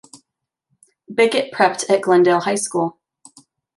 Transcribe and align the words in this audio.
Bickett 1.13 1.53
prepped 1.53 1.87
at 1.87 2.01
Glendale 2.01 2.39
High 2.39 2.55
School. 2.55 2.97